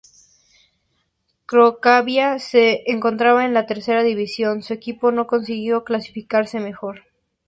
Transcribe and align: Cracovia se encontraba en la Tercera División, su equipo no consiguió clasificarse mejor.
Cracovia 1.45 2.39
se 2.39 2.81
encontraba 2.89 3.45
en 3.45 3.53
la 3.53 3.67
Tercera 3.67 4.01
División, 4.01 4.63
su 4.63 4.73
equipo 4.73 5.11
no 5.11 5.27
consiguió 5.27 5.83
clasificarse 5.83 6.59
mejor. 6.59 7.01